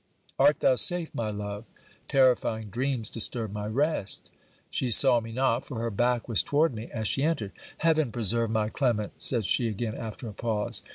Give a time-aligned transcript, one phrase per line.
[0.39, 1.63] 'Art thou safe, my love?
[2.07, 4.31] terrifying dreams disturb my rest!'
[4.71, 7.51] She saw me not, for her back was toward me as she entered.
[7.77, 10.81] 'Heaven preserve my Clement!' said she again after a pause.